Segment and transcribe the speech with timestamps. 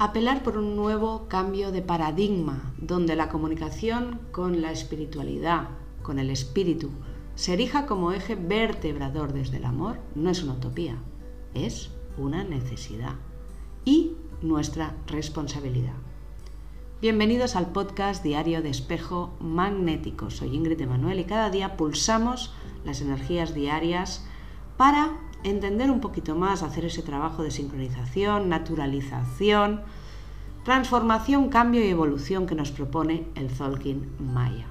[0.00, 5.70] apelar por un nuevo cambio de paradigma, donde la comunicación con la espiritualidad,
[6.02, 6.90] con el espíritu,
[7.34, 11.02] se erija como eje vertebrador desde el amor, no es una utopía,
[11.52, 13.16] es una necesidad
[13.84, 15.94] y nuestra responsabilidad.
[17.00, 20.30] Bienvenidos al podcast diario de espejo magnético.
[20.30, 24.24] Soy Ingrid Emanuel y cada día pulsamos las energías diarias
[24.76, 29.82] para entender un poquito más, hacer ese trabajo de sincronización, naturalización,
[30.64, 34.66] transformación, cambio y evolución que nos propone el Zolkin Maya.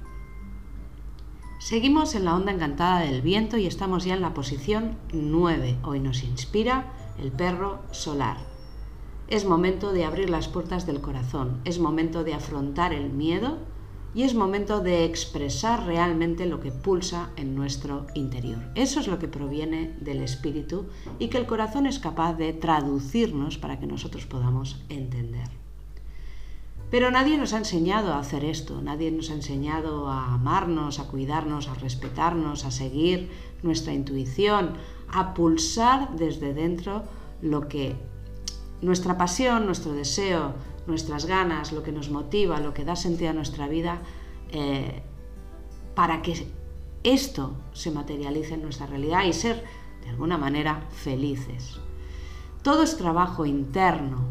[1.60, 5.78] Seguimos en la onda encantada del viento y estamos ya en la posición 9.
[5.84, 8.38] Hoy nos inspira el perro solar.
[9.28, 13.58] Es momento de abrir las puertas del corazón, es momento de afrontar el miedo
[14.18, 18.58] y es momento de expresar realmente lo que pulsa en nuestro interior.
[18.74, 20.88] Eso es lo que proviene del espíritu
[21.20, 25.48] y que el corazón es capaz de traducirnos para que nosotros podamos entender.
[26.90, 31.04] Pero nadie nos ha enseñado a hacer esto, nadie nos ha enseñado a amarnos, a
[31.04, 33.30] cuidarnos, a respetarnos, a seguir
[33.62, 34.78] nuestra intuición,
[35.10, 37.04] a pulsar desde dentro
[37.44, 37.96] lo que
[38.82, 40.56] nuestra pasión, nuestro deseo,
[40.88, 44.00] nuestras ganas, lo que nos motiva, lo que da sentido a nuestra vida,
[44.52, 45.02] eh,
[45.96, 46.48] para que
[47.04, 49.64] esto se materialice en nuestra realidad y ser,
[50.04, 51.80] de alguna manera, felices.
[52.64, 54.26] Todo es trabajo interno,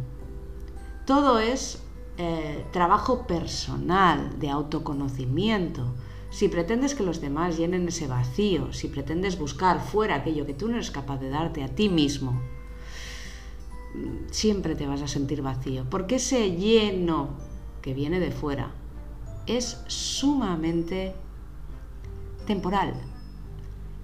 [1.06, 1.82] todo es
[2.18, 5.94] eh, trabajo personal, de autoconocimiento.
[6.30, 10.68] Si pretendes que los demás llenen ese vacío, si pretendes buscar fuera aquello que tú
[10.68, 12.40] no eres capaz de darte a ti mismo,
[14.30, 17.30] siempre te vas a sentir vacío, porque ese lleno
[17.82, 18.72] que viene de fuera
[19.46, 21.14] es sumamente
[22.46, 22.94] temporal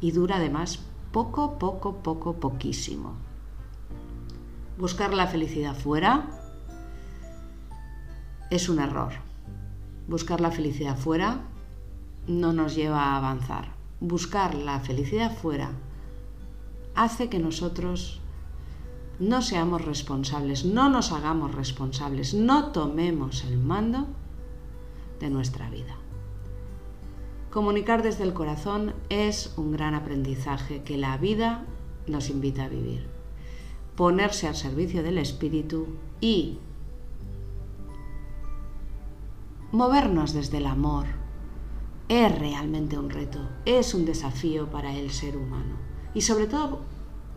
[0.01, 0.81] y dura además
[1.13, 3.15] poco, poco, poco, poquísimo.
[4.79, 6.31] Buscar la felicidad fuera
[8.51, 9.13] es un error.
[10.09, 11.43] Buscar la felicidad fuera
[12.27, 13.75] no nos lleva a avanzar.
[14.01, 15.73] Buscar la felicidad fuera
[16.95, 18.22] hace que nosotros
[19.19, 24.07] no seamos responsables, no nos hagamos responsables, no tomemos el mando
[25.21, 25.97] de nuestra vida.
[27.51, 31.65] Comunicar desde el corazón es un gran aprendizaje que la vida
[32.07, 33.07] nos invita a vivir.
[33.97, 35.87] Ponerse al servicio del espíritu
[36.21, 36.59] y
[39.71, 41.07] movernos desde el amor
[42.09, 45.77] es realmente un reto, es un desafío para el ser humano.
[46.15, 46.81] Y sobre todo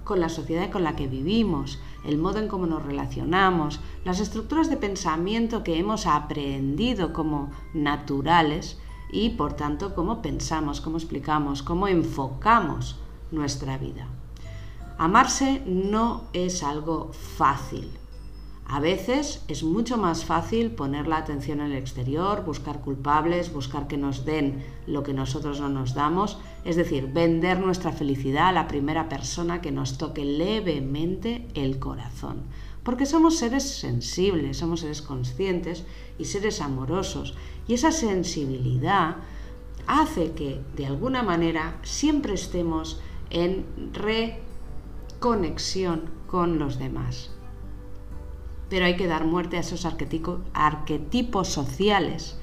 [0.05, 4.69] con la sociedad con la que vivimos, el modo en cómo nos relacionamos, las estructuras
[4.69, 8.79] de pensamiento que hemos aprendido como naturales
[9.11, 12.97] y por tanto cómo pensamos, cómo explicamos, cómo enfocamos
[13.31, 14.07] nuestra vida.
[14.97, 17.91] Amarse no es algo fácil,
[18.67, 23.87] a veces es mucho más fácil poner la atención en el exterior, buscar culpables, buscar
[23.87, 28.53] que nos den lo que nosotros no nos damos, es decir, vender nuestra felicidad a
[28.53, 32.41] la primera persona que nos toque levemente el corazón.
[32.81, 35.83] Porque somos seres sensibles, somos seres conscientes
[36.17, 37.35] y seres amorosos.
[37.67, 39.17] Y esa sensibilidad
[39.85, 42.99] hace que, de alguna manera, siempre estemos
[43.29, 43.65] en
[45.21, 47.34] reconexión con los demás
[48.69, 52.39] pero hay que dar muerte a esos arquetipos sociales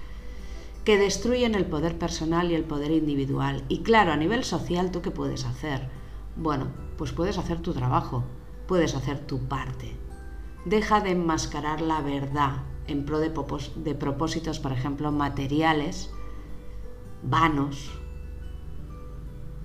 [0.84, 3.64] que destruyen el poder personal y el poder individual.
[3.68, 5.88] Y claro, a nivel social, ¿tú qué puedes hacer?
[6.36, 8.24] Bueno, pues puedes hacer tu trabajo,
[8.66, 9.96] puedes hacer tu parte.
[10.64, 13.30] Deja de enmascarar la verdad en pro de,
[13.94, 16.10] propósitos, por ejemplo, materiales,
[17.22, 17.90] vanos.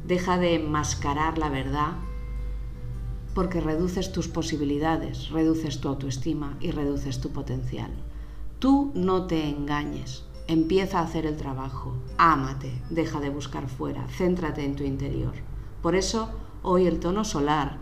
[0.05, 1.93] Deja de enmascarar la verdad
[3.37, 7.91] porque reduces tus posibilidades, reduces tu autoestima y reduces tu potencial.
[8.57, 14.65] Tú no te engañes, empieza a hacer el trabajo, ámate, deja de buscar fuera, céntrate
[14.65, 15.33] en tu interior.
[15.83, 16.31] Por eso,
[16.63, 17.77] hoy el tono solar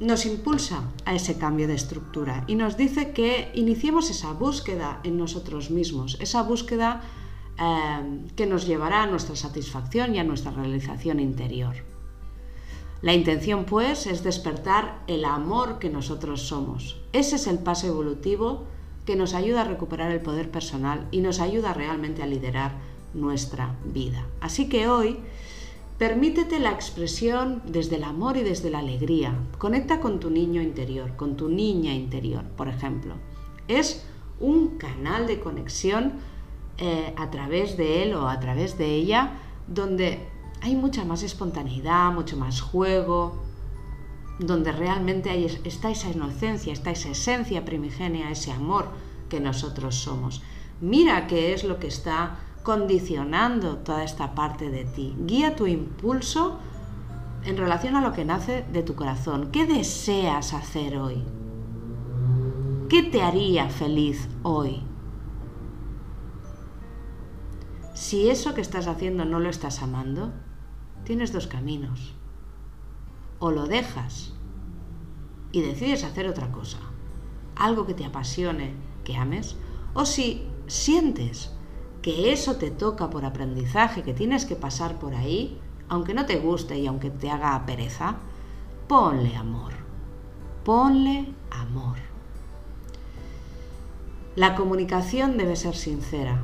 [0.00, 5.18] nos impulsa a ese cambio de estructura y nos dice que iniciemos esa búsqueda en
[5.18, 7.02] nosotros mismos, esa búsqueda
[7.58, 11.74] eh, que nos llevará a nuestra satisfacción y a nuestra realización interior.
[13.02, 16.96] La intención, pues, es despertar el amor que nosotros somos.
[17.12, 18.64] Ese es el paso evolutivo
[19.04, 22.72] que nos ayuda a recuperar el poder personal y nos ayuda realmente a liderar
[23.14, 24.26] nuestra vida.
[24.40, 25.18] Así que hoy,
[25.98, 29.34] permítete la expresión desde el amor y desde la alegría.
[29.58, 33.14] Conecta con tu niño interior, con tu niña interior, por ejemplo.
[33.68, 34.04] Es
[34.40, 36.14] un canal de conexión
[36.78, 39.32] eh, a través de él o a través de ella
[39.66, 40.28] donde
[40.66, 43.36] hay mucha más espontaneidad, mucho más juego,
[44.40, 48.88] donde realmente está esa inocencia, está esa esencia primigenia, ese amor
[49.28, 50.42] que nosotros somos.
[50.80, 55.14] Mira qué es lo que está condicionando toda esta parte de ti.
[55.20, 56.58] Guía tu impulso
[57.44, 59.52] en relación a lo que nace de tu corazón.
[59.52, 61.22] ¿Qué deseas hacer hoy?
[62.88, 64.82] ¿Qué te haría feliz hoy?
[67.94, 70.32] Si eso que estás haciendo no lo estás amando,
[71.06, 72.12] tienes dos caminos.
[73.38, 74.32] O lo dejas
[75.52, 76.78] y decides hacer otra cosa,
[77.54, 78.74] algo que te apasione,
[79.04, 79.56] que ames,
[79.94, 81.52] o si sientes
[82.02, 85.58] que eso te toca por aprendizaje, que tienes que pasar por ahí,
[85.88, 88.16] aunque no te guste y aunque te haga pereza,
[88.88, 89.72] ponle amor,
[90.64, 91.98] ponle amor.
[94.34, 96.42] La comunicación debe ser sincera,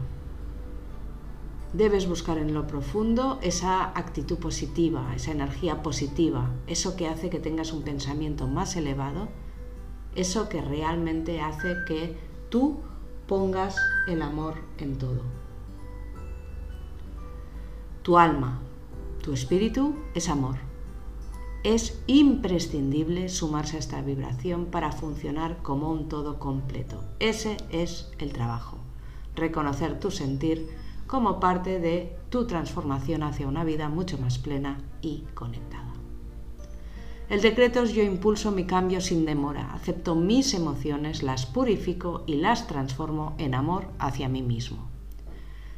[1.72, 7.40] debes buscar en lo profundo esa actitud positiva, esa energía positiva, eso que hace que
[7.40, 9.28] tengas un pensamiento más elevado,
[10.14, 12.16] eso que realmente hace que
[12.50, 12.80] tú
[13.26, 13.76] pongas
[14.06, 15.22] el amor en todo.
[18.02, 18.60] Tu alma,
[19.22, 20.56] tu espíritu es amor.
[21.62, 27.04] Es imprescindible sumarse a esta vibración para funcionar como un todo completo.
[27.20, 28.78] Ese es el trabajo.
[29.36, 30.68] Reconocer tu sentir,
[31.12, 35.92] como parte de tu transformación hacia una vida mucho más plena y conectada.
[37.28, 42.36] El decreto es yo impulso mi cambio sin demora, acepto mis emociones, las purifico y
[42.36, 44.88] las transformo en amor hacia mí mismo.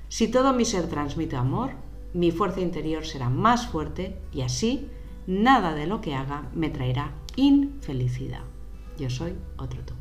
[0.08, 1.72] Si todo mi ser transmite amor,
[2.12, 4.88] mi fuerza interior será más fuerte y así
[5.26, 8.44] nada de lo que haga me traerá infelicidad.
[8.96, 9.94] Yo soy otro tú.